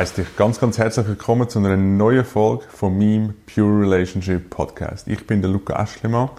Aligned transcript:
Heiße 0.00 0.22
dich 0.22 0.34
ganz, 0.34 0.58
ganz 0.58 0.78
herzlich 0.78 1.06
willkommen 1.08 1.46
zu 1.50 1.58
einer 1.58 1.76
neuen 1.76 2.24
Folge 2.24 2.64
von 2.70 2.96
meinem 2.96 3.34
Pure 3.44 3.82
Relationship 3.82 4.48
Podcast. 4.48 5.06
Ich 5.06 5.26
bin 5.26 5.42
der 5.42 5.50
Luca 5.50 5.74
Aschlemann 5.74 6.30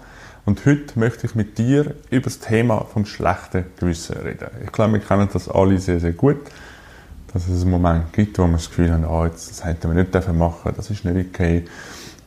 und 0.44 0.66
heute 0.66 0.98
möchte 0.98 1.28
ich 1.28 1.36
mit 1.36 1.58
dir 1.58 1.94
über 2.10 2.24
das 2.24 2.40
Thema 2.40 2.84
vom 2.92 3.06
schlechten 3.06 3.66
Gewissen 3.78 4.16
reden. 4.16 4.48
Ich 4.64 4.72
glaube, 4.72 4.94
wir 4.94 4.98
kennen 4.98 5.28
das 5.32 5.48
alle 5.48 5.78
sehr, 5.78 6.00
sehr 6.00 6.10
gut, 6.10 6.38
dass 7.32 7.46
es 7.46 7.62
einen 7.62 7.70
Moment 7.70 8.12
gibt, 8.12 8.36
wo 8.40 8.46
wir 8.48 8.54
das 8.54 8.68
Gefühl 8.68 8.90
haben, 8.90 9.04
oh, 9.04 9.26
jetzt, 9.26 9.48
das 9.48 9.64
hätten 9.64 9.94
wir 9.94 10.02
nicht 10.02 10.32
machen 10.32 10.72
das 10.76 10.90
ist 10.90 11.04
nicht 11.04 11.28
okay. 11.28 11.64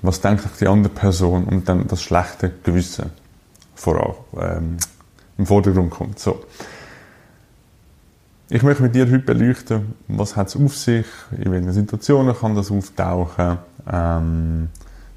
Was 0.04 0.22
denkt 0.22 0.46
die 0.62 0.68
andere 0.68 0.94
Person 0.94 1.44
und 1.44 1.68
dann 1.68 1.86
das 1.86 2.02
schlechte 2.02 2.54
Gewissen 2.64 3.12
vor, 3.76 4.24
ähm, 4.40 4.78
im 5.38 5.46
Vordergrund 5.46 5.92
kommt. 5.92 6.18
So. 6.18 6.46
Ich 8.56 8.64
möchte 8.64 8.84
mit 8.84 8.96
dir 8.96 9.06
heute 9.06 9.20
beleuchten, 9.20 9.96
was 10.08 10.38
hat 10.38 10.48
es 10.48 10.56
auf 10.56 10.78
sich, 10.78 11.06
in 11.38 11.52
welchen 11.52 11.74
Situationen 11.74 12.34
kann 12.34 12.56
das 12.56 12.72
auftauchen, 12.72 13.58
ähm, 13.92 14.70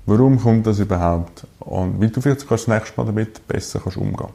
warum 0.07 0.41
kommt 0.41 0.67
das 0.67 0.81
überhaupt 0.81 1.47
und 1.61 2.01
wie 2.01 2.09
du 2.09 2.21
vielleicht 2.21 2.41
sogar 2.41 2.59
das 2.59 2.67
nächste 2.67 2.97
Mal 2.97 3.07
damit 3.07 3.47
besser 3.47 3.79
kannst 3.79 3.97
umgehen 3.97 4.33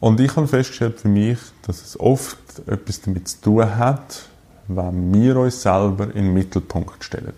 Und 0.00 0.20
ich 0.20 0.36
habe 0.36 0.46
festgestellt 0.46 1.00
für 1.00 1.08
mich, 1.08 1.38
dass 1.62 1.80
es 1.80 1.98
oft 1.98 2.68
etwas 2.68 3.00
damit 3.00 3.26
zu 3.26 3.40
tun 3.40 3.78
hat, 3.78 4.28
wenn 4.68 5.14
wir 5.14 5.36
uns 5.38 5.62
selber 5.62 6.14
in 6.14 6.26
den 6.26 6.34
Mittelpunkt 6.34 7.02
stellen. 7.02 7.32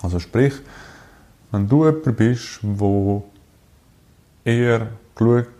Also 0.00 0.20
sprich, 0.20 0.54
wenn 1.50 1.68
du 1.68 1.86
jemand 1.86 2.16
bist, 2.16 2.60
wo 2.62 3.24
eher 4.44 4.86
geschaut 5.16 5.57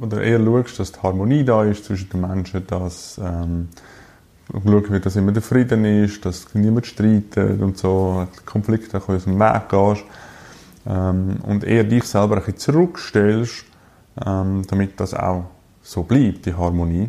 oder 0.00 0.22
eher 0.22 0.42
schaust, 0.44 0.78
dass 0.78 0.92
die 0.92 1.00
Harmonie 1.00 1.44
da 1.44 1.64
ist 1.64 1.84
zwischen 1.84 2.10
den 2.10 2.20
Menschen, 2.20 2.66
dass 2.66 3.18
ähm, 3.22 3.68
schauen 4.50 4.90
wird, 4.90 5.06
dass 5.06 5.16
immer 5.16 5.32
der 5.32 5.42
Frieden 5.42 5.84
ist, 5.84 6.24
dass 6.24 6.54
niemand 6.54 6.86
streitet 6.86 7.60
und 7.60 7.78
so, 7.78 8.26
Konflikte 8.44 9.00
aus 9.06 9.24
dem 9.24 9.38
Weg 9.38 9.68
gehst. 9.68 10.04
Ähm, 10.86 11.38
und 11.42 11.64
eher 11.64 11.84
dich 11.84 12.04
selber 12.04 12.36
ein 12.36 12.44
bisschen 12.44 12.58
zurückstellst, 12.58 13.64
ähm, 14.24 14.62
damit 14.68 15.00
das 15.00 15.14
auch 15.14 15.46
so 15.82 16.02
bleibt, 16.02 16.46
die 16.46 16.54
Harmonie. 16.54 17.08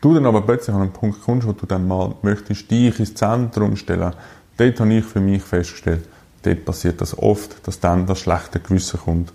Du 0.00 0.14
dann 0.14 0.26
aber 0.26 0.42
plötzlich 0.42 0.74
an 0.74 0.82
einen 0.82 0.92
Punkt 0.92 1.22
kommst, 1.22 1.46
wo 1.46 1.52
du 1.52 1.66
dann 1.66 1.86
mal 1.86 2.14
möchtest 2.22 2.70
dich 2.70 2.98
ins 2.98 3.14
Zentrum 3.14 3.76
stellen, 3.76 4.14
dort 4.56 4.80
habe 4.80 4.94
ich 4.94 5.04
für 5.04 5.20
mich 5.20 5.42
festgestellt, 5.42 6.08
dort 6.42 6.64
passiert 6.64 7.00
das 7.00 7.16
oft, 7.16 7.66
dass 7.66 7.78
dann 7.78 8.06
das 8.06 8.20
schlechte 8.20 8.60
Gewissen 8.60 8.98
kommt 8.98 9.32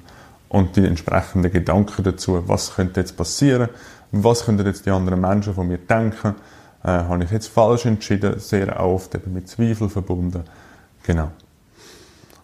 und 0.56 0.78
die 0.78 0.86
entsprechenden 0.86 1.52
Gedanken 1.52 2.02
dazu, 2.04 2.42
was 2.48 2.76
könnte 2.76 3.02
jetzt 3.02 3.18
passieren, 3.18 3.68
was 4.14 4.46
könnten 4.46 4.66
jetzt 4.66 4.86
die 4.86 4.90
anderen 4.90 5.20
Menschen 5.20 5.54
von 5.54 5.68
mir 5.68 5.80
denken, 5.80 6.36
äh, 6.82 6.88
habe 6.88 7.26
ich 7.26 7.32
jetzt 7.32 7.48
falsch 7.48 7.86
entschieden, 7.86 8.40
sehr 8.40 8.80
oft 8.80 9.14
eben 9.16 9.34
mit 9.34 9.50
Zweifel 9.50 9.90
verbunden. 9.90 10.46
Genau. 11.04 11.30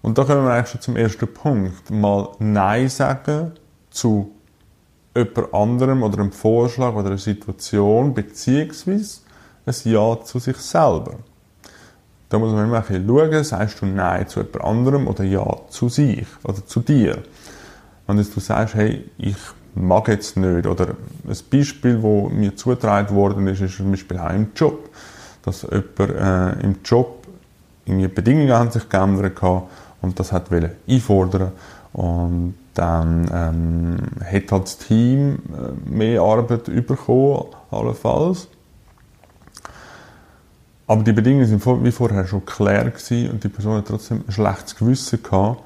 Und 0.02 0.18
da 0.18 0.26
kommen 0.26 0.44
wir 0.44 0.52
eigentlich 0.52 0.72
schon 0.72 0.82
zum 0.82 0.98
ersten 0.98 1.34
Punkt. 1.34 1.90
Mal 1.90 2.28
Nein 2.40 2.90
sagen 2.90 3.54
zu 3.92 4.32
jemand 5.16 5.54
anderem 5.54 6.04
oder 6.04 6.20
einem 6.20 6.34
Vorschlag 6.34 6.94
oder 6.94 7.08
einer 7.08 7.18
Situation, 7.18 8.14
beziehungsweise 8.14 9.22
ein 9.66 9.76
Ja 9.86 10.20
zu 10.22 10.40
sich 10.40 10.58
selber. 10.58 11.16
Da 12.28 12.40
muss 12.40 12.52
man 12.52 12.66
immer 12.66 12.78
ein 12.78 12.84
bisschen 12.84 13.08
schauen, 13.08 13.44
sagst 13.46 13.82
du 13.82 13.86
Nein 13.86 14.28
zu 14.28 14.42
jemand 14.42 14.66
anderem 14.66 15.08
oder 15.08 15.24
Ja 15.24 15.62
zu 15.70 15.88
sich 15.88 16.28
oder 16.44 16.66
zu 16.66 16.82
dir. 16.82 17.24
Wenn 18.08 18.18
du 18.18 18.24
sagst, 18.24 18.76
hey, 18.76 19.10
ich 19.18 19.36
mag 19.76 20.08
jetzt 20.08 20.38
nicht, 20.38 20.66
oder 20.66 20.90
ein 20.90 21.38
Beispiel, 21.50 21.96
das 21.96 22.32
mir 22.34 22.56
zugetragen 22.56 23.16
worden 23.16 23.48
ist, 23.48 23.62
ist 23.62 23.78
zum 23.78 23.92
Beispiel 23.92 24.18
auch 24.18 24.32
im 24.32 24.52
Job, 24.56 24.90
dass 25.44 25.64
jemand 25.64 26.00
äh, 26.00 26.64
im 26.64 26.78
Job 26.84 27.28
irgendwie 27.86 28.08
Bedingungen 28.08 28.52
an 28.52 28.72
sich 28.72 28.88
geändert 28.90 29.42
hat 29.42 29.64
und 30.02 30.20
das 30.20 30.32
hat 30.32 30.50
einfordern. 30.88 31.52
Und 31.94 32.56
dann 32.74 33.30
ähm, 33.34 33.98
hat 34.26 34.52
halt 34.52 34.64
das 34.64 34.78
Team 34.78 35.40
äh, 35.54 35.90
mehr 35.90 36.22
Arbeit 36.22 36.66
bekommen, 36.88 37.46
allenfalls. 37.70 38.48
Aber 40.88 41.04
die 41.04 41.14
Bedingungen 41.14 41.46
sind 41.46 41.66
wie 41.84 41.92
vorher 41.92 42.26
schon 42.28 42.46
klar 42.46 42.86
gewesen 42.86 43.32
und 43.32 43.44
die 43.44 43.50
Person 43.50 43.78
hat 43.78 43.88
trotzdem 43.88 44.24
ein 44.28 44.32
schlechtes 44.32 44.76
Gewissen 44.76 45.24
gehabt 45.24 45.62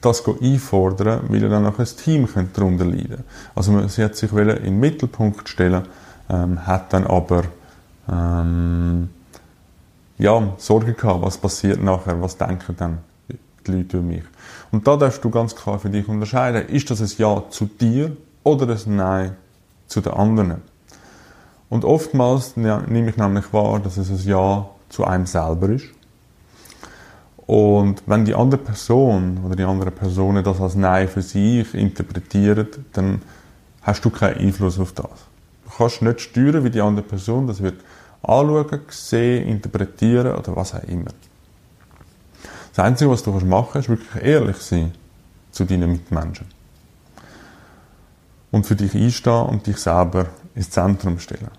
das 0.00 0.22
einfordern, 0.26 1.22
weil 1.28 1.48
dann 1.48 1.66
auch 1.66 1.78
ein 1.78 1.86
Team 1.86 2.28
darunter 2.52 2.84
leiden 2.84 3.08
könnte. 3.08 3.24
Also 3.54 3.88
sie 3.88 4.04
hat 4.04 4.16
sich 4.16 4.32
in 4.32 4.46
den 4.46 4.80
Mittelpunkt 4.80 5.48
stellen, 5.48 5.84
ähm, 6.28 6.66
hat 6.66 6.92
dann 6.92 7.06
aber 7.06 7.44
ähm, 8.10 9.08
ja, 10.18 10.52
Sorge 10.56 10.94
gehabt, 10.94 11.22
was 11.22 11.38
passiert 11.38 11.82
nachher, 11.82 12.20
was 12.20 12.36
denken 12.36 12.76
dann 12.76 12.98
die 13.66 13.72
Leute 13.72 13.98
über 13.98 14.06
mich. 14.06 14.24
Und 14.70 14.86
da 14.86 14.96
darfst 14.96 15.22
du 15.24 15.30
ganz 15.30 15.54
klar 15.54 15.78
für 15.78 15.90
dich 15.90 16.08
unterscheiden, 16.08 16.68
ist 16.68 16.90
das 16.90 17.00
ein 17.00 17.10
Ja 17.18 17.44
zu 17.50 17.66
dir 17.66 18.16
oder 18.42 18.68
ein 18.68 18.96
Nein 18.96 19.36
zu 19.86 20.00
den 20.00 20.12
anderen. 20.12 20.62
Und 21.68 21.84
oftmals 21.84 22.56
nehme 22.56 23.08
ich 23.08 23.16
nämlich 23.16 23.52
wahr, 23.52 23.80
dass 23.80 23.96
es 23.96 24.10
ein 24.10 24.28
Ja 24.28 24.68
zu 24.88 25.04
einem 25.04 25.26
selber 25.26 25.68
ist 25.70 25.86
und 27.46 28.02
wenn 28.06 28.24
die 28.24 28.34
andere 28.34 28.60
Person 28.60 29.40
oder 29.44 29.56
die 29.56 29.64
andere 29.64 29.90
Personen 29.90 30.44
das 30.44 30.60
als 30.60 30.74
Nein 30.74 31.08
für 31.08 31.22
sich 31.22 31.74
interpretiert, 31.74 32.78
dann 32.92 33.22
hast 33.82 34.04
du 34.04 34.10
keinen 34.10 34.38
Einfluss 34.38 34.78
auf 34.78 34.92
das. 34.92 35.06
Du 35.64 35.70
kannst 35.76 36.02
nicht 36.02 36.20
steuern, 36.20 36.64
wie 36.64 36.70
die 36.70 36.80
andere 36.80 37.04
Person 37.04 37.46
das 37.46 37.62
wird 37.62 37.82
anschauen, 38.22 38.80
sehen, 38.88 39.48
interpretieren 39.48 40.36
oder 40.36 40.54
was 40.54 40.74
auch 40.74 40.84
immer. 40.84 41.10
Das 42.74 42.84
Einzige, 42.84 43.10
was 43.10 43.22
du 43.22 43.32
machen 43.32 43.68
kannst, 43.72 43.88
ist 43.88 43.98
wirklich 43.98 44.24
ehrlich 44.24 44.56
sein 44.58 44.92
zu 45.50 45.64
deinen 45.64 45.90
Mitmenschen. 45.90 46.46
Und 48.50 48.66
für 48.66 48.76
dich 48.76 48.94
einstehen 48.94 49.46
und 49.46 49.66
dich 49.66 49.78
selber 49.78 50.26
ins 50.54 50.70
Zentrum 50.70 51.18
stellen. 51.18 51.50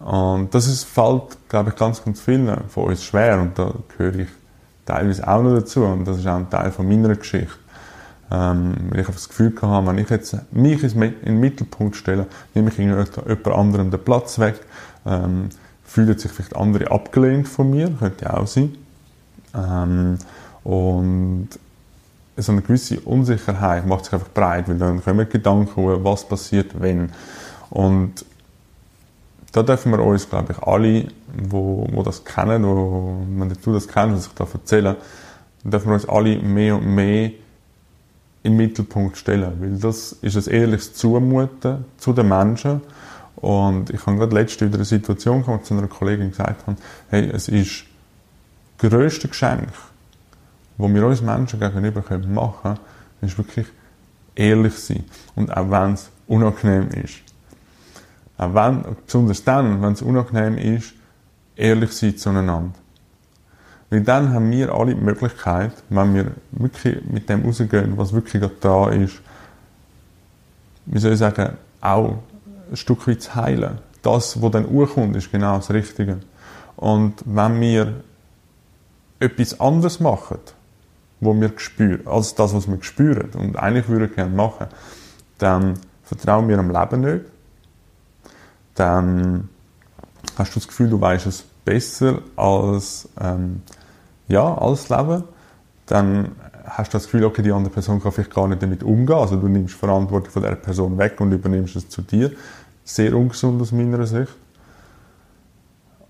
Und 0.00 0.54
das 0.54 0.66
ist, 0.66 0.84
fällt, 0.84 1.36
glaube 1.48 1.70
ich, 1.70 1.76
ganz, 1.76 2.04
ganz 2.04 2.20
vielen 2.20 2.68
von 2.68 2.84
uns 2.84 3.02
schwer. 3.02 3.40
Und 3.40 3.58
da 3.58 3.72
gehöre 3.96 4.20
ich 4.20 4.28
teilweise 4.84 5.26
auch 5.26 5.42
noch 5.42 5.54
dazu 5.54 5.84
und 5.84 6.06
das 6.06 6.18
ist 6.18 6.26
auch 6.26 6.36
ein 6.36 6.50
Teil 6.50 6.70
von 6.70 6.88
meiner 6.88 7.14
Geschichte. 7.14 7.54
Ähm, 8.32 8.74
weil 8.90 9.00
ich 9.00 9.06
das 9.06 9.28
Gefühl 9.28 9.52
hatte, 9.60 9.86
wenn 9.86 9.98
ich 9.98 10.10
jetzt 10.10 10.36
mich 10.52 10.82
in 10.84 11.18
den 11.24 11.40
Mittelpunkt 11.40 11.96
stelle, 11.96 12.26
nehme 12.54 12.70
ich 12.70 12.78
jemand 12.78 13.48
anderem 13.48 13.90
den 13.90 14.04
Platz 14.04 14.38
weg, 14.38 14.60
ähm, 15.04 15.48
fühlen 15.84 16.16
sich 16.16 16.30
vielleicht 16.30 16.54
andere 16.54 16.90
abgelehnt 16.92 17.48
von 17.48 17.70
mir, 17.70 17.90
könnte 17.90 18.32
auch 18.32 18.46
sein. 18.46 18.76
Ähm, 19.52 20.18
und 20.62 21.48
so 22.36 22.52
eine 22.52 22.62
gewisse 22.62 23.00
Unsicherheit 23.00 23.86
macht 23.86 24.04
sich 24.04 24.14
einfach 24.14 24.28
breit, 24.28 24.68
weil 24.68 24.78
dann 24.78 25.02
kommen 25.02 25.28
Gedanken, 25.28 26.04
was 26.04 26.26
passiert, 26.26 26.80
wenn. 26.80 27.10
Und 27.70 28.24
da 29.52 29.62
dürfen 29.62 29.92
wir 29.92 30.00
uns, 30.00 30.28
glaube 30.28 30.52
ich, 30.52 30.62
alle, 30.62 31.08
wo, 31.36 31.86
wo 31.90 32.02
das 32.02 32.24
kennen, 32.24 32.64
wo 32.64 33.24
man 33.28 33.48
dazu 33.48 33.72
das 33.72 33.88
kennt, 33.88 34.12
was 34.12 34.26
ich 34.26 34.34
da 34.34 34.46
erzähle, 34.52 34.96
dürfen 35.64 35.88
wir 35.88 35.94
uns 35.94 36.08
alle 36.08 36.38
mehr 36.38 36.76
und 36.76 36.86
mehr 36.86 37.30
den 38.44 38.56
Mittelpunkt 38.56 39.18
stellen, 39.18 39.52
weil 39.60 39.78
das 39.78 40.12
ist 40.12 40.36
ein 40.36 40.52
ehrliches 40.54 40.94
Zumuten 40.94 41.84
zu 41.98 42.12
den 42.12 42.28
Menschen 42.28 42.80
und 43.36 43.90
ich 43.90 44.04
habe 44.06 44.16
gerade 44.16 44.34
letzte 44.34 44.66
wieder 44.66 44.76
eine 44.76 44.84
Situation 44.84 45.42
gehabt, 45.42 45.62
wo 45.62 45.64
zu 45.64 45.74
einer 45.74 45.88
Kollegin 45.88 46.30
gesagt 46.30 46.66
habe, 46.66 46.76
hey, 47.08 47.30
es 47.32 47.48
ist 47.48 47.84
das 48.78 48.90
grösste 48.90 49.28
Geschenk, 49.28 49.68
das 50.78 50.94
wir 50.94 51.06
uns 51.06 51.22
Menschen 51.22 51.60
gegenüber 51.60 52.02
machen 52.28 52.60
können, 52.62 52.78
ist 53.20 53.36
wirklich 53.36 53.66
ehrlich 54.34 54.74
sein. 54.78 55.04
Und 55.34 55.54
auch 55.54 55.70
wenn 55.70 55.94
es 55.94 56.10
unangenehm 56.26 56.88
ist. 56.90 57.29
Auch 58.40 58.54
wenn, 58.54 58.96
besonders 59.04 59.44
dann, 59.44 59.82
wenn 59.82 59.92
es 59.92 60.00
unangenehm 60.00 60.56
ist, 60.56 60.94
ehrlich 61.56 61.92
sein 61.92 62.16
zueinander. 62.16 62.72
Weil 63.90 64.00
dann 64.00 64.32
haben 64.32 64.50
wir 64.50 64.72
alle 64.72 64.94
die 64.94 65.00
Möglichkeit, 65.00 65.72
wenn 65.90 66.14
wir 66.14 66.32
wirklich 66.52 67.04
mit 67.04 67.28
dem 67.28 67.44
rausgehen, 67.44 67.98
was 67.98 68.14
wirklich 68.14 68.42
da 68.60 68.88
ist, 68.88 69.20
wie 70.86 70.98
soll 70.98 71.12
ich 71.12 71.18
sagen, 71.18 71.58
auch 71.82 72.14
ein 72.70 72.76
Stück 72.76 73.06
weit 73.06 73.20
zu 73.20 73.34
heilen. 73.34 73.78
Das, 74.00 74.40
was 74.40 74.50
dann 74.52 74.66
urkommt, 74.66 75.16
ist 75.16 75.30
genau 75.30 75.56
das 75.56 75.70
Richtige. 75.70 76.20
Und 76.76 77.22
wenn 77.26 77.60
wir 77.60 77.92
etwas 79.18 79.60
anderes 79.60 80.00
machen, 80.00 80.38
wo 81.20 81.38
wir 81.38 81.52
spüren, 81.58 82.06
als 82.06 82.34
das, 82.34 82.54
was 82.54 82.66
wir 82.66 82.82
spüren 82.82 83.28
und 83.34 83.58
eigentlich 83.58 83.86
würden 83.86 84.14
gerne 84.14 84.34
machen, 84.34 84.68
dann 85.36 85.74
vertrauen 86.04 86.48
wir 86.48 86.58
am 86.58 86.70
Leben 86.70 87.00
nicht, 87.02 87.26
dann 88.74 89.48
hast 90.36 90.54
du 90.54 90.60
das 90.60 90.68
Gefühl, 90.68 90.90
du 90.90 91.00
weißt 91.00 91.26
es 91.26 91.44
besser 91.64 92.22
als, 92.36 93.08
ähm, 93.20 93.62
ja, 94.28 94.54
als 94.54 94.88
Leben. 94.88 95.24
Dann 95.86 96.32
hast 96.64 96.92
du 96.92 96.98
das 96.98 97.04
Gefühl, 97.04 97.24
okay, 97.24 97.42
die 97.42 97.52
andere 97.52 97.72
Person 97.72 98.02
kann 98.02 98.12
vielleicht 98.12 98.34
gar 98.34 98.48
nicht 98.48 98.62
damit 98.62 98.82
umgehen. 98.82 99.16
Also 99.16 99.36
du 99.36 99.48
nimmst 99.48 99.74
Verantwortung 99.74 100.30
von 100.30 100.42
der 100.42 100.54
Person 100.54 100.98
weg 100.98 101.20
und 101.20 101.32
übernimmst 101.32 101.76
es 101.76 101.88
zu 101.88 102.02
dir. 102.02 102.32
Sehr 102.84 103.14
ungesund 103.14 103.60
aus 103.60 103.72
meiner 103.72 104.06
Sicht. 104.06 104.32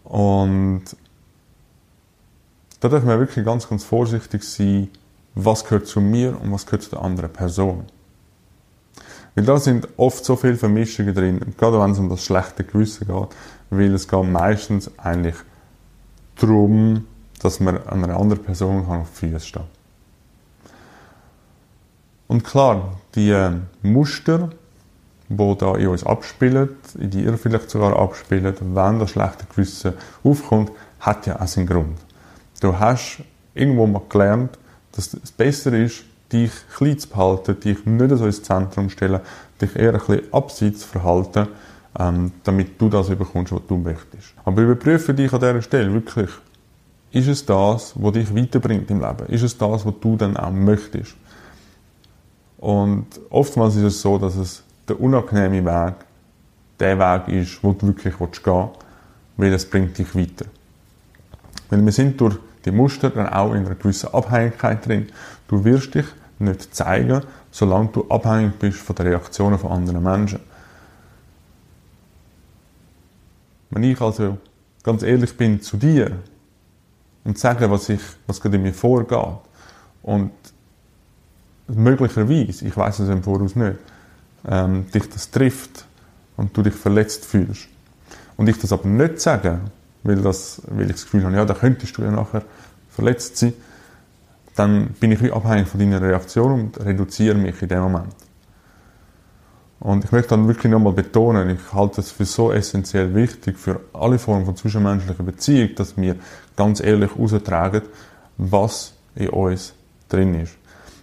Und 0.05 0.83
da 2.81 2.89
darf 2.89 3.05
man 3.05 3.19
wirklich 3.19 3.45
ganz, 3.45 3.69
ganz 3.69 3.85
vorsichtig 3.85 4.43
sein, 4.43 4.89
was 5.35 5.65
gehört 5.65 5.87
zu 5.87 6.01
mir 6.01 6.41
und 6.41 6.53
was 6.53 6.67
gehört 6.67 6.83
zu 6.83 6.91
der 6.91 7.03
anderen 7.03 7.33
Person. 7.33 7.85
Weil 9.35 9.45
da 9.45 9.59
sind 9.59 9.89
oft 9.97 10.25
so 10.25 10.37
viele 10.37 10.57
Vermischungen 10.57 11.15
drin, 11.15 11.41
gerade 11.57 11.81
wenn 11.81 11.93
es 11.93 11.99
um 11.99 12.09
das 12.09 12.25
schlechte 12.25 12.65
Gewissen 12.65 13.07
geht, 13.07 13.29
weil 13.71 13.95
es 13.95 14.09
geht 14.09 14.25
meistens 14.25 14.91
eigentlich 14.99 15.37
darum, 16.37 17.07
dass 17.41 17.61
man 17.61 17.87
einer 17.87 18.19
anderen 18.19 18.43
Person 18.43 18.85
auf 18.87 19.09
die 19.11 19.29
Füße 19.29 19.41
stehen 19.47 19.65
Und 22.29 22.45
klar, 22.45 22.99
die 23.15 23.31
äh, 23.31 23.53
Muster, 23.83 24.51
die 25.29 25.57
da 25.59 25.77
in 25.77 25.89
uns 25.89 26.05
abspielen, 26.05 26.71
in 26.99 27.11
die 27.11 27.25
ihr 27.25 27.39
vielleicht 27.39 27.71
sogar 27.71 27.97
abspielt, 27.97 28.61
wenn 28.61 28.99
das 28.99 29.11
schlechte 29.11 29.47
Gewissen 29.47 29.95
aufkommt, 30.25 30.73
hat 30.99 31.27
ja 31.27 31.41
auch 31.41 31.47
seinen 31.47 31.67
Grund. 31.67 31.99
Du 32.61 32.79
hast 32.79 33.23
irgendwo 33.55 33.87
mal 33.87 34.03
gelernt, 34.09 34.59
dass 34.93 35.15
es 35.15 35.33
besser 35.33 35.73
ist, 35.73 36.05
dich 36.33 36.53
klein 36.77 36.99
zu 36.99 37.09
behalten, 37.09 37.59
dich 37.61 37.85
nicht 37.85 38.17
so 38.17 38.27
ins 38.27 38.43
Zentrum 38.43 38.89
zu 38.89 38.93
stellen, 38.93 39.21
dich 39.61 39.75
eher 39.77 39.95
ein 39.95 40.01
bisschen 40.01 40.33
abseits 40.33 40.81
zu 40.81 40.89
verhalten, 40.89 41.49
ähm, 41.99 42.33
damit 42.45 42.81
du 42.81 42.89
das 42.89 43.09
bekommst, 43.09 43.53
was 43.53 43.63
du 43.67 43.77
möchtest. 43.77 44.35
Aber 44.45 44.63
überprüfe 44.63 45.13
dich 45.13 45.33
an 45.33 45.41
dieser 45.41 45.63
Stelle 45.63 45.93
wirklich, 45.93 46.31
ist 47.13 47.29
es 47.29 47.45
das, 47.45 47.93
was 47.97 48.13
dich 48.13 48.35
weiterbringt 48.35 48.91
im 48.91 49.01
Leben? 49.01 49.27
Ist 49.29 49.43
es 49.43 49.59
das, 49.59 49.85
was 49.85 49.95
du 50.01 50.17
dann 50.17 50.37
auch 50.37 50.53
möchtest? 50.53 51.17
Und 52.59 53.07
oftmals 53.31 53.75
ist 53.77 53.83
es 53.83 54.01
so, 54.01 54.19
dass 54.19 54.37
es 54.37 54.63
der 54.89 55.01
unangenehme 55.01 55.65
Weg 55.65 55.95
der 56.79 56.99
Weg 56.99 57.29
ist, 57.29 57.63
wo 57.63 57.73
du 57.73 57.89
wirklich 57.89 58.17
gehen 58.17 58.29
willst, 58.29 58.85
weil 59.37 59.53
es 59.53 59.69
bringt 59.69 59.99
dich 59.99 60.15
weiter. 60.15 60.47
Weil 61.69 61.85
wir 61.85 61.93
sind 61.93 62.21
durch 62.21 62.37
die 62.65 62.71
Muster 62.71 63.11
dann 63.11 63.29
auch 63.29 63.55
in 63.55 63.67
einer 63.67 63.75
gewissen 63.75 64.13
Abhängigkeit 64.13 64.87
drin. 64.87 65.09
Du 65.49 65.65
wirst 65.65 65.95
dich 65.95 66.07
nicht 66.41 66.75
zeigen, 66.75 67.23
solange 67.51 67.89
du 67.89 68.09
abhängig 68.09 68.59
bist 68.59 68.79
von 68.79 68.97
den 68.97 69.09
Reaktionen 69.09 69.59
von 69.59 69.73
anderen 69.73 70.03
Menschen. 70.03 70.41
Wenn 73.71 73.85
ich 73.85 74.01
also 74.01 74.39
ganz 74.83 75.03
ehrlich 75.03 75.37
bin 75.37 75.61
zu 75.61 75.77
dir 75.77 76.13
und 77.25 77.39
sage, 77.39 77.71
was, 77.71 77.89
ich, 77.89 78.01
was 78.27 78.41
gerade 78.41 78.57
in 78.57 78.63
mir 78.63 78.75
vorgeht 78.75 79.19
und 80.03 80.33
möglicherweise, 81.69 82.67
ich 82.67 82.77
weiß 82.77 83.01
es 83.01 83.09
im 83.09 83.23
Voraus 83.23 83.55
nicht, 83.55 83.79
ähm, 84.49 84.91
dich 84.91 85.09
das 85.09 85.31
trifft 85.31 85.85
und 86.37 86.57
du 86.57 86.63
dich 86.63 86.75
verletzt 86.75 87.25
fühlst 87.25 87.69
und 88.37 88.49
ich 88.49 88.59
das 88.59 88.73
aber 88.73 88.89
nicht 88.89 89.21
sage, 89.21 89.61
weil, 90.03 90.17
das, 90.17 90.63
weil 90.67 90.87
ich 90.87 90.93
das 90.93 91.05
Gefühl 91.05 91.25
habe, 91.25 91.37
ja, 91.37 91.45
da 91.45 91.55
könntest 91.55 91.97
du 91.97 92.03
ja 92.03 92.11
nachher 92.11 92.43
verletzt 92.89 93.37
sein, 93.37 93.53
dann 94.57 94.89
bin 95.01 95.13
ich 95.13 95.33
abhängig 95.33 95.69
von 95.69 95.81
deiner 95.81 96.01
Reaktion 96.01 96.53
und 96.53 96.81
reduziere 96.85 97.37
mich 97.37 97.61
in 97.63 97.69
dem 97.69 97.81
Moment. 97.81 98.15
Und 99.81 100.05
ich 100.05 100.13
möchte 100.13 100.31
dann 100.31 100.47
wirklich 100.47 100.71
nochmal 100.71 100.93
betonen, 100.93 101.49
ich 101.49 101.73
halte 101.73 102.03
es 102.03 102.11
für 102.11 102.27
so 102.27 102.53
essentiell 102.53 103.15
wichtig 103.15 103.59
für 103.59 103.81
alle 103.95 104.19
Formen 104.19 104.45
von 104.45 104.55
zwischenmenschlicher 104.55 105.23
Beziehung, 105.23 105.75
dass 105.75 105.97
wir 105.97 106.17
ganz 106.55 106.81
ehrlich 106.81 107.17
austragen, 107.17 107.83
was 108.37 108.93
in 109.15 109.31
uns 109.31 109.73
drin 110.11 110.35
ist. 110.35 110.59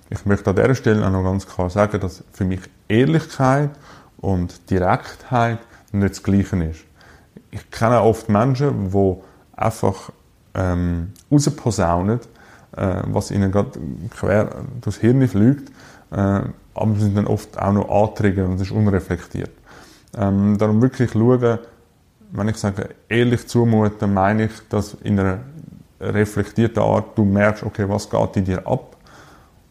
Ich 0.09 0.25
möchte 0.25 0.51
an 0.51 0.55
dieser 0.55 0.75
Stelle 0.75 1.05
auch 1.05 1.11
noch 1.11 1.23
ganz 1.23 1.47
klar 1.47 1.71
sagen, 1.71 1.99
dass 1.99 2.23
für 2.31 2.45
mich 2.45 2.61
Ehrlichkeit 2.87 3.71
und 4.17 4.69
Direktheit 4.69 5.59
nicht 5.91 6.11
das 6.11 6.23
Gleiche 6.23 6.63
ist. 6.63 6.85
Ich 7.49 7.71
kenne 7.71 8.01
oft 8.01 8.29
Menschen, 8.29 8.91
die 8.91 9.15
einfach 9.55 10.11
ähm, 10.53 11.13
rausposaunen, 11.31 12.19
äh, 12.77 13.01
was 13.05 13.31
ihnen 13.31 13.51
gerade 13.51 13.79
quer 14.15 14.49
durchs 14.81 14.99
Hirn 14.99 15.27
fliegt, 15.27 15.69
äh, 16.11 16.41
aber 16.73 16.95
sie 16.95 17.01
sind 17.01 17.17
dann 17.17 17.27
oft 17.27 17.57
auch 17.57 17.73
noch 17.73 17.89
antriggern 17.89 18.51
und 18.51 18.59
das 18.59 18.67
ist 18.67 18.73
unreflektiert. 18.73 19.51
Ähm, 20.15 20.57
darum 20.57 20.81
wirklich 20.81 21.11
schauen, 21.11 21.59
wenn 22.31 22.47
ich 22.47 22.57
sage, 22.57 22.89
ehrlich 23.09 23.47
zumuten, 23.47 24.13
meine 24.13 24.45
ich, 24.45 24.51
dass 24.69 24.93
in 25.03 25.19
einer 25.19 25.39
reflektierten 25.99 26.83
Art 26.83 27.17
du 27.17 27.25
merkst, 27.25 27.63
okay, 27.63 27.87
was 27.87 28.09
geht 28.09 28.37
in 28.37 28.45
dir 28.45 28.67
ab 28.67 28.95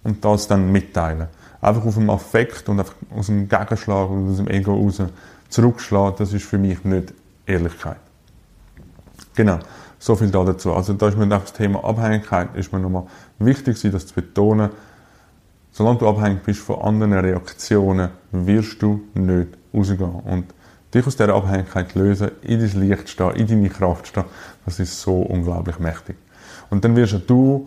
und 0.03 0.25
das 0.25 0.49
dann 0.49 0.71
mitteilen. 0.73 1.29
Einfach 1.61 1.85
auf 1.85 1.95
dem 1.95 2.11
Affekt 2.11 2.69
und 2.69 2.81
einfach 2.81 2.95
aus 3.17 3.27
dem 3.27 3.49
Gegenschlag 3.49 4.11
und 4.11 4.31
aus 4.31 4.37
dem 4.37 4.49
Ego 4.49 4.75
raus 4.75 5.03
zurückschlagen, 5.49 6.17
das 6.19 6.33
ist 6.33 6.45
für 6.45 6.59
mich 6.59 6.83
nicht 6.85 7.15
Ehrlichkeit. 7.47 7.99
Genau. 9.35 9.59
So 9.99 10.15
viel 10.15 10.31
da 10.31 10.45
dazu. 10.45 10.73
Also 10.73 10.93
da 10.93 11.09
ist 11.09 11.17
mir 11.17 11.27
das 11.27 11.53
Thema 11.53 11.83
Abhängigkeit 11.85 12.55
ist 12.55 12.73
mir 12.73 12.81
nochmal 12.81 13.05
wichtig, 13.39 13.81
das 13.91 14.07
zu 14.07 14.15
betonen. 14.15 14.71
Solange 15.73 15.99
du 15.99 16.09
abhängig 16.09 16.43
bist 16.43 16.61
von 16.61 16.81
anderen 16.81 17.13
Reaktionen, 17.13 18.11
wirst 18.33 18.81
du 18.81 19.03
nicht 19.15 19.49
rausgehen. 19.75 20.15
Und 20.25 20.55
dich 20.95 21.07
aus 21.07 21.17
dieser 21.17 21.35
Abhängigkeit 21.35 21.95
lösen, 21.95 22.31
in 22.43 22.61
dein 22.61 22.81
Licht 22.81 23.09
stehen, 23.09 23.31
in 23.33 23.47
deine 23.47 23.69
Kraft 23.69 24.07
stehen, 24.07 24.25
das 24.65 24.79
ist 24.79 25.01
so 25.01 25.21
unglaublich 25.21 25.79
mächtig. 25.79 26.17
Und 26.71 26.85
dann 26.85 26.97
wirst 26.97 27.21
du 27.27 27.67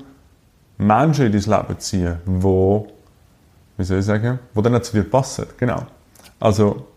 Menschen 0.77 1.25
in 1.25 1.31
dein 1.31 1.41
Leben 1.41 1.79
ziehen, 1.79 2.17
wo, 2.25 2.87
wie 3.77 3.83
soll 3.83 3.99
ich 3.99 4.05
sagen, 4.05 4.39
wo 4.53 4.61
dann 4.61 4.81
zu 4.81 4.93
dir 4.93 5.03
passen. 5.03 5.45
Genau. 5.57 5.85
Also, 6.39 6.87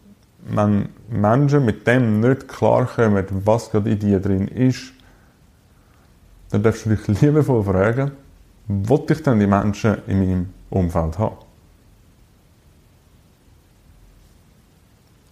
wenn 0.45 0.89
Menschen 1.09 1.65
mit 1.65 1.87
dem 1.87 2.21
nicht 2.21 2.49
klarkommen, 2.49 3.27
was 3.45 3.71
gerade 3.71 3.91
in 3.91 3.99
dir 3.99 4.21
drin 4.21 4.49
ist, 4.49 4.93
dann 6.53 6.63
darfst 6.63 6.85
du 6.85 6.91
dich 6.91 7.21
liebevoll 7.21 7.65
fragen, 7.65 8.13
was 8.69 9.01
ich 9.09 9.23
denn 9.23 9.41
die 9.41 9.47
Menschen 9.47 9.97
in 10.07 10.19
meinem 10.19 10.49
Umfeld 10.71 11.19
haben? 11.19 11.37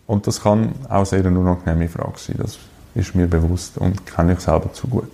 Und 0.06 0.26
das 0.26 0.42
kann 0.42 0.74
auch 0.88 1.04
sehr 1.04 1.24
eine 1.24 1.38
unangenehme 1.38 1.88
Frage 1.88 2.18
sein, 2.18 2.36
das 2.38 2.58
ist 2.94 3.14
mir 3.14 3.28
bewusst 3.28 3.78
und 3.78 4.04
kenne 4.06 4.32
ich 4.32 4.40
selber 4.40 4.72
zu 4.72 4.88
gut. 4.88 5.10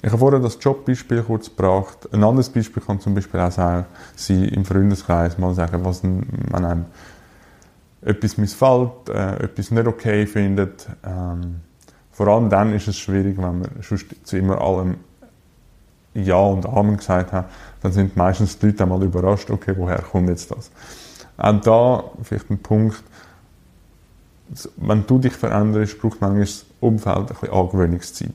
Ich 0.00 0.08
habe 0.08 0.18
vorher 0.18 0.40
das 0.40 0.56
Jobbeispiel 0.60 1.22
kurz 1.22 1.48
gebracht. 1.48 2.08
Ein 2.12 2.24
anderes 2.24 2.48
Beispiel 2.48 2.82
kann 2.82 2.98
zum 2.98 3.14
Beispiel 3.14 3.40
auch 3.40 3.52
sein, 3.52 3.84
Sie 4.16 4.46
im 4.46 4.64
Freundeskreis 4.64 5.38
mal 5.38 5.52
sagen, 5.54 5.84
was 5.84 6.02
wenn 6.02 6.24
einem 6.52 6.86
etwas 8.00 8.38
missfällt, 8.38 9.08
äh, 9.08 9.44
etwas 9.44 9.70
nicht 9.70 9.86
okay 9.86 10.26
findet. 10.26 10.86
Ähm, 11.04 11.60
vor 12.18 12.26
allem 12.26 12.50
dann 12.50 12.74
ist 12.74 12.88
es 12.88 12.98
schwierig, 12.98 13.36
wenn 13.36 13.60
man 13.60 13.68
sonst 13.80 14.06
zu 14.24 14.36
immer 14.36 14.60
allem 14.60 14.96
Ja 16.14 16.40
und 16.40 16.66
Amen 16.66 16.96
gesagt 16.96 17.30
hat. 17.30 17.48
Dann 17.80 17.92
sind 17.92 18.16
meistens 18.16 18.58
die 18.58 18.66
Leute 18.66 18.82
einmal 18.82 19.00
überrascht, 19.04 19.48
okay, 19.52 19.72
woher 19.76 20.02
kommt 20.02 20.28
jetzt 20.28 20.50
das? 20.50 20.72
Auch 21.36 21.60
da 21.60 22.02
vielleicht 22.24 22.50
ein 22.50 22.58
Punkt, 22.58 23.04
wenn 24.78 25.06
du 25.06 25.20
dich 25.20 25.34
veränderst, 25.34 26.00
braucht 26.00 26.20
manchmal 26.20 26.40
das 26.40 26.66
Umfeld 26.80 27.18
ein 27.18 27.26
bisschen 27.26 27.50
Angewöhnungszeit. 27.50 28.32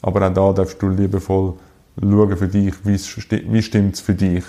Aber 0.00 0.26
auch 0.26 0.32
da 0.32 0.52
darfst 0.54 0.80
du 0.80 0.88
liebevoll 0.88 1.52
schauen 2.00 2.36
für 2.38 2.48
dich, 2.48 2.74
wie 2.86 3.62
stimmt 3.62 3.96
es 3.96 4.00
für 4.00 4.14
dich 4.14 4.44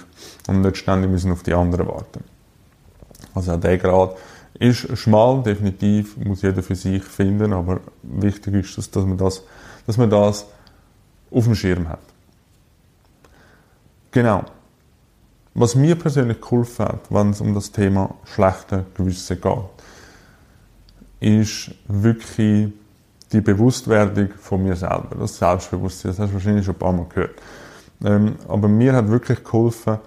und 0.47 0.61
nicht 0.61 0.77
ständig 0.77 1.11
müssen 1.11 1.33
auf 1.33 1.43
die 1.43 1.53
anderen 1.53 1.89
warten. 1.89 2.23
Also 3.35 3.51
auch 3.51 3.59
der 3.59 3.77
Grad 3.77 4.15
ist 4.61 4.95
schmal, 4.97 5.41
definitiv, 5.41 6.17
muss 6.17 6.43
jeder 6.43 6.61
für 6.61 6.75
sich 6.75 7.03
finden, 7.03 7.51
aber 7.51 7.81
wichtig 8.03 8.53
ist, 8.53 8.77
dass, 8.77 8.91
dass, 8.91 9.05
man, 9.05 9.17
das, 9.17 9.43
dass 9.87 9.97
man 9.97 10.09
das 10.09 10.45
auf 11.31 11.45
dem 11.45 11.55
Schirm 11.55 11.89
hat. 11.89 11.99
Genau. 14.11 14.43
Was 15.55 15.75
mir 15.75 15.95
persönlich 15.95 16.39
geholfen 16.39 16.85
hat, 16.85 16.99
wenn 17.09 17.31
es 17.31 17.41
um 17.41 17.55
das 17.55 17.71
Thema 17.71 18.13
schlechte 18.25 18.85
Gewissen 18.93 19.41
geht, 19.41 19.63
ist 21.19 21.71
wirklich 21.87 22.71
die 23.31 23.41
Bewusstwerdung 23.41 24.29
von 24.39 24.63
mir 24.63 24.75
selber, 24.75 25.15
das 25.19 25.37
Selbstbewusstsein. 25.37 26.11
Das 26.11 26.19
hast 26.19 26.29
du 26.29 26.33
wahrscheinlich 26.35 26.65
schon 26.65 26.75
ein 26.75 26.79
paar 26.79 26.93
Mal 26.93 27.07
gehört. 27.09 27.41
Ähm, 28.03 28.35
aber 28.47 28.67
mir 28.67 28.93
hat 28.93 29.07
wirklich 29.09 29.43
geholfen, 29.43 29.97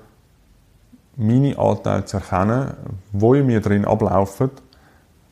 meine 1.17 1.59
Anteile 1.59 2.05
zu 2.05 2.17
erkennen, 2.17 2.75
wo 3.13 3.35
in 3.35 3.47
mir 3.47 3.61
drin 3.61 3.85
ablaufen, 3.85 4.51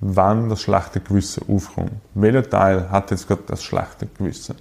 wenn 0.01 0.49
das 0.49 0.63
schlechte 0.63 1.01
Gewissen 1.01 1.45
aufkommt. 1.49 1.93
Welcher 2.15 2.49
Teil 2.49 2.91
hat 2.91 3.11
jetzt 3.11 3.29
gerade 3.29 3.43
das 3.47 3.63
schlechte 3.63 4.07
Gewissen? 4.07 4.57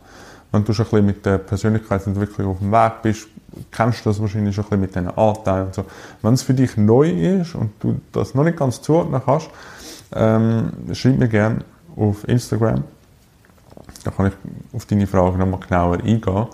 Wenn 0.52 0.64
du 0.64 0.74
schon 0.74 0.86
ein 0.86 0.90
bisschen 0.90 1.06
mit 1.06 1.26
der 1.26 1.38
Persönlichkeitsentwicklung 1.38 2.52
auf 2.52 2.60
dem 2.60 2.72
Weg 2.72 3.02
bist, 3.02 3.28
kennst 3.72 4.06
du 4.06 4.10
das 4.10 4.22
wahrscheinlich 4.22 4.54
schon 4.56 4.66
ein 4.66 4.70
bisschen 4.70 4.82
mit 4.82 4.96
diesen 4.96 5.18
Anteilen 5.18 5.68
und 5.68 5.76
so. 5.76 5.86
Wenn 6.22 6.34
es 6.34 6.44
für 6.44 6.54
dich 6.54 6.78
neu 6.78 7.10
ist 7.10 7.56
und 7.56 7.72
du 7.80 8.00
das 8.12 8.36
noch 8.36 8.44
nicht 8.44 8.58
ganz 8.58 8.82
zuordnen 8.82 9.22
kannst, 9.24 9.50
ähm, 10.14 10.72
schreib 10.94 11.18
mir 11.18 11.28
gerne 11.28 11.60
auf 11.96 12.28
Instagram. 12.28 12.84
Da 14.04 14.12
kann 14.12 14.28
ich 14.28 14.34
auf 14.76 14.86
deine 14.86 15.08
Frage 15.08 15.38
nochmal 15.38 15.60
genauer 15.60 15.98
eingehen. 16.04 16.48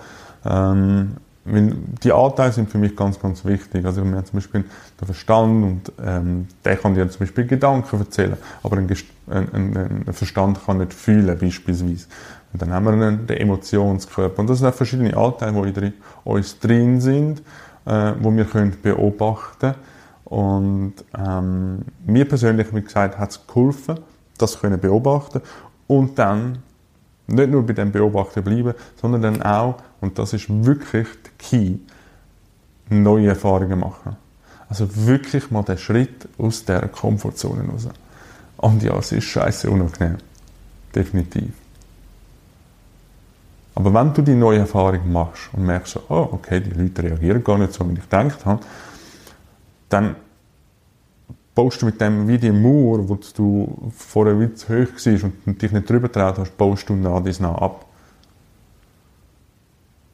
Ähm, 0.46 1.18
weil 1.48 1.74
die 2.04 2.12
Anteile 2.12 2.52
sind 2.52 2.70
für 2.70 2.78
mich 2.78 2.96
ganz, 2.96 3.20
ganz 3.20 3.46
wichtig. 3.46 3.86
Also 3.86 4.04
wir 4.04 4.12
haben 4.12 4.26
zum 4.26 4.38
Beispiel 4.38 4.66
den 5.00 5.06
Verstand 5.06 5.64
und 5.64 5.92
ähm, 6.06 6.48
der 6.66 6.78
kann 6.78 6.94
dir 6.94 7.10
zum 7.10 7.20
Beispiel 7.20 7.46
Gedanken 7.46 8.00
erzählen, 8.00 8.38
aber 8.64 8.78
ein, 8.78 8.90
ein, 9.30 10.04
ein, 10.08 10.14
Verstand 10.14 10.60
kann 10.66 10.80
nicht 10.80 10.94
fühlen 10.94 11.38
beispielsweise. 11.38 12.08
Und 12.54 12.62
dann 12.62 12.74
haben 12.74 12.86
wir 12.86 12.94
einen, 12.94 13.28
den 13.28 13.38
Emotionskörper. 13.38 14.40
Und 14.40 14.50
das 14.50 14.60
sind 14.60 14.68
auch 14.68 14.74
verschiedene 14.74 15.16
Anteile, 15.16 15.72
die 15.72 15.80
in 15.80 15.94
uns 16.24 16.60
drin 16.60 17.02
sind, 17.02 17.42
äh, 17.86 18.14
wo 18.20 18.34
wir 18.34 18.46
können 18.46 18.76
beobachten 18.82 19.74
Und 20.26 20.94
ähm, 21.18 21.80
mir 22.06 22.28
persönlich, 22.28 22.74
wie 22.74 22.82
gesagt, 22.82 23.18
hat 23.18 23.32
es 23.32 23.48
geholfen, 23.48 24.00
das 24.38 24.60
können 24.60 24.80
beobachten 24.80 25.42
und 25.88 26.20
dann 26.20 26.60
nicht 27.28 27.50
nur 27.50 27.66
bei 27.66 27.74
dem 27.74 27.92
Beobachten 27.92 28.44
bleiben, 28.44 28.74
sondern 29.00 29.22
dann 29.22 29.42
auch, 29.42 29.76
und 30.02 30.18
das 30.18 30.34
ist 30.34 30.48
wirklich 30.50 31.08
der 31.24 31.32
Key, 31.38 31.76
neue 32.90 33.28
Erfahrungen 33.28 33.80
machen. 33.80 34.16
Also 34.70 34.88
wirklich 35.06 35.52
mal 35.52 35.64
den 35.64 35.78
Schritt 35.78 36.28
aus 36.38 36.66
der 36.66 36.88
Komfortzone 36.88 37.70
raus. 37.70 37.88
Und 38.58 38.84
ja, 38.84 38.98
es 38.98 39.12
ist 39.12 39.26
scheiße 39.26 39.70
unangenehm. 39.70 40.18
Definitiv. 40.94 41.52
Aber 43.76 43.94
wenn 43.94 44.14
du 44.14 44.24
die 44.24 44.34
neue 44.34 44.60
Erfahrung 44.60 45.12
machst 45.12 45.50
und 45.54 45.64
merkst, 45.64 46.00
oh, 46.10 46.30
okay, 46.32 46.60
die 46.60 46.72
Leute 46.72 47.04
reagieren 47.04 47.44
gar 47.44 47.60
nicht 47.60 47.74
so, 47.74 47.88
wie 47.88 47.94
ich 47.94 48.02
gedacht 48.02 48.46
habe, 48.46 48.62
dann 49.90 50.16
baust 51.58 51.82
du 51.82 51.88
mit 51.88 52.00
dem 52.00 52.28
wie 52.28 52.38
die 52.38 52.52
Mauer, 52.52 53.10
wo 53.10 53.18
du 53.36 53.90
vorher 53.92 54.40
wie 54.40 54.54
zu 54.54 54.68
hoch 54.68 54.94
warst 54.94 55.26
und 55.48 55.60
dich 55.60 55.72
nicht 55.72 55.90
drüber 55.90 56.12
traut 56.12 56.38
hast, 56.38 56.56
baust 56.56 56.88
du 56.88 56.94
nach 56.96 57.24
dies 57.24 57.40
nach 57.40 57.56
ab. 57.56 57.86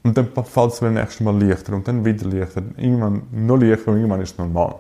Und 0.04 0.18
dann 0.18 0.30
fällt 0.32 0.72
es 0.72 0.80
beim 0.80 0.94
nächsten 0.94 1.26
Mal 1.26 1.44
leichter 1.44 1.74
und 1.74 1.86
dann 1.86 2.06
wieder 2.06 2.26
leichter. 2.28 2.64
Irgendwann 2.78 3.24
noch 3.32 3.58
leichter 3.58 3.92
und 3.92 3.98
irgendwann 3.98 4.22
ist 4.22 4.32
es 4.32 4.38
normal. 4.38 4.76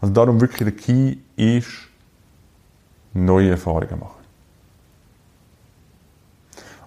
Also 0.00 0.14
darum 0.14 0.40
wirklich 0.40 0.62
der 0.62 0.76
Key 0.76 1.16
ist, 1.34 1.88
neue 3.12 3.50
Erfahrungen 3.50 3.98
machen. 3.98 4.24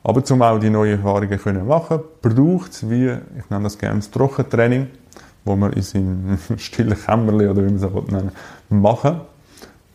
Aber 0.02 0.24
um 0.32 0.42
auch 0.42 0.60
die 0.60 0.70
neuen 0.70 0.94
Erfahrungen 0.94 1.38
zu 1.38 1.52
machen, 1.52 2.00
braucht 2.22 2.72
es 2.72 2.90
wie, 2.90 3.18
ich 3.38 3.50
nenne 3.50 3.64
das 3.64 3.78
gerne 3.78 3.98
das 3.98 4.10
Trockentraining, 4.12 4.88
wo 5.48 5.56
man 5.56 5.74
in 5.74 5.82
seinem 5.84 6.38
stillen 6.58 6.98
Kämmerchen 6.98 7.50
oder 7.50 7.62
wie 7.62 7.72
man 7.72 7.76
es 7.76 7.84
auch 7.84 8.08
nennen 8.08 8.32
machen. 8.70 9.22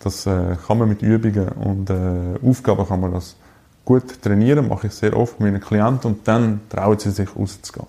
Das 0.00 0.26
äh, 0.26 0.56
kann 0.66 0.78
man 0.78 0.88
mit 0.88 1.02
Übungen 1.02 1.48
und 1.48 1.90
äh, 1.90 2.38
Aufgaben 2.44 2.86
kann 2.86 3.00
man 3.00 3.12
das 3.12 3.36
gut 3.84 4.20
trainieren, 4.20 4.68
mache 4.68 4.88
ich 4.88 4.94
sehr 4.94 5.16
oft 5.16 5.38
mit 5.38 5.52
meinen 5.52 5.62
Klienten 5.62 6.12
und 6.12 6.26
dann 6.26 6.60
trauen 6.68 6.98
sie 6.98 7.10
sich 7.10 7.34
rauszugehen. 7.36 7.86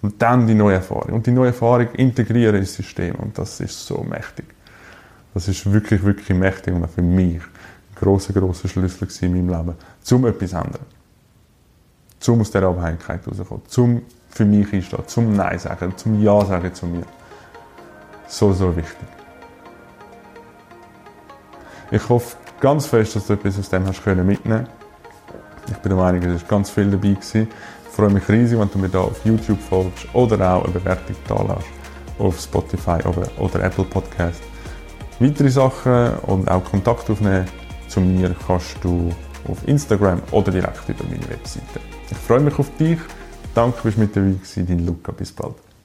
Und 0.00 0.22
dann 0.22 0.46
die 0.46 0.54
neue 0.54 0.76
Erfahrung. 0.76 1.14
Und 1.14 1.26
die 1.26 1.32
neue 1.32 1.48
Erfahrung 1.48 1.88
integrieren 1.92 2.56
ins 2.56 2.74
System 2.74 3.16
und 3.16 3.36
das 3.36 3.60
ist 3.60 3.86
so 3.86 4.04
mächtig. 4.08 4.46
Das 5.34 5.48
ist 5.48 5.70
wirklich, 5.70 6.02
wirklich 6.02 6.36
mächtig 6.36 6.74
und 6.74 6.84
auch 6.84 6.90
für 6.90 7.02
mich 7.02 7.36
ein 7.36 7.42
grosser, 7.94 8.32
grosser 8.32 8.68
Schlüssel 8.68 9.08
in 9.22 9.32
meinem 9.32 9.48
Leben, 9.48 9.74
zum 10.02 10.24
etwas 10.26 10.52
ändern. 10.52 10.97
Zum 12.28 12.42
aus 12.42 12.50
dieser 12.50 12.68
Abhängigkeit 12.68 13.26
rauskommen, 13.26 13.62
zum 13.68 14.02
für 14.28 14.44
mich 14.44 14.70
einstehen, 14.70 15.02
zum 15.06 15.32
Nein 15.32 15.58
sagen, 15.58 15.96
zum 15.96 16.22
Ja 16.22 16.44
sagen 16.44 16.74
zu 16.74 16.84
mir. 16.84 17.04
So, 18.26 18.52
so 18.52 18.76
wichtig. 18.76 19.08
Ich 21.90 22.06
hoffe 22.06 22.36
ganz 22.60 22.84
fest, 22.84 23.16
dass 23.16 23.28
du 23.28 23.32
etwas 23.32 23.58
aus 23.58 23.70
dem 23.70 23.86
hast 23.86 24.04
können 24.04 24.28
Ich 24.30 25.76
bin 25.78 25.88
der 25.88 25.96
Meinung, 25.96 26.22
es 26.22 26.42
war 26.42 26.48
ganz 26.48 26.68
viel 26.68 26.90
dabei. 26.90 27.14
Gewesen. 27.14 27.48
Ich 27.88 27.96
freue 27.96 28.10
mich 28.10 28.28
riesig, 28.28 28.60
wenn 28.60 28.70
du 28.70 28.76
mir 28.76 28.90
da 28.90 29.00
auf 29.00 29.24
YouTube 29.24 29.62
folgst 29.62 30.06
oder 30.12 30.52
auch 30.52 30.64
eine 30.64 30.72
Bewertung 30.74 31.16
da 31.28 31.42
lässt 31.44 31.68
auf 32.18 32.38
Spotify 32.38 32.98
oder 33.38 33.64
Apple 33.64 33.84
Podcast. 33.84 34.42
Weitere 35.18 35.48
Sachen 35.48 36.10
und 36.26 36.46
auch 36.50 36.62
Kontakt 36.62 37.08
aufnehmen 37.08 37.46
zu 37.88 38.02
mir 38.02 38.36
kannst 38.46 38.76
du 38.82 39.08
auf 39.50 39.66
Instagram 39.66 40.20
oder 40.30 40.52
direkt 40.52 40.86
über 40.90 41.04
meine 41.04 41.26
Webseite. 41.30 41.80
Ich 42.10 42.16
freue 42.16 42.40
mich 42.40 42.58
auf 42.58 42.74
dich. 42.76 42.98
Danke, 43.54 43.80
dass 43.84 43.94
du 43.94 44.00
mit 44.00 44.16
dabei 44.16 44.34
warst, 44.38 44.56
dein 44.56 44.86
Luca. 44.86 45.12
Bis 45.12 45.32
bald. 45.32 45.67